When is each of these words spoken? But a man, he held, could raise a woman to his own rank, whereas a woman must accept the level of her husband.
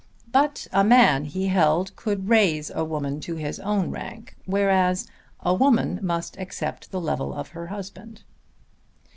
But 0.31 0.65
a 0.73 0.83
man, 0.83 1.25
he 1.25 1.49
held, 1.49 1.95
could 1.95 2.27
raise 2.27 2.71
a 2.71 2.83
woman 2.83 3.19
to 3.19 3.35
his 3.35 3.59
own 3.59 3.91
rank, 3.91 4.35
whereas 4.47 5.05
a 5.41 5.53
woman 5.53 5.99
must 6.01 6.35
accept 6.37 6.89
the 6.89 6.99
level 6.99 7.31
of 7.31 7.49
her 7.49 7.67
husband. 7.67 8.23